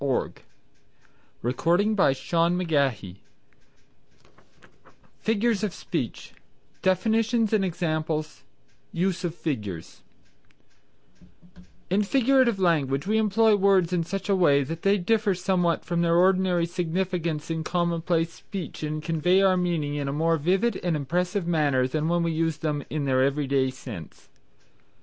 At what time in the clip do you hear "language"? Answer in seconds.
2.33-3.17, 12.57-13.05